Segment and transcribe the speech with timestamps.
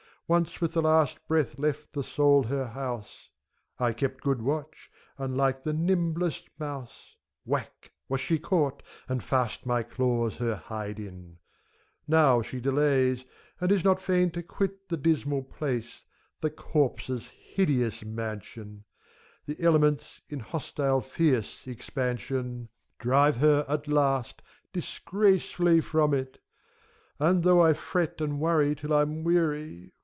[0.27, 3.27] Once with the last breath left the soul her house;
[3.77, 7.91] I kept good watch, and like the nimblest mouse, Whack!
[8.07, 11.37] was she caught, and fast my claws her hide in I
[12.07, 13.25] Now she delays,
[13.59, 16.03] and is not fain to quit The dismal place,
[16.39, 18.85] the corpse's hideous mansion;
[19.45, 22.69] The elements, in hostile, fierce expansion.
[22.99, 24.41] Drive her, at last,
[24.71, 26.39] disgracefully from it.
[27.19, 29.91] And though I fret and worry till I'm weary.